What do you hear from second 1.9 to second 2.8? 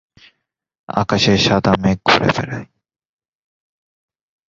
ঘুরে বেড়ায়।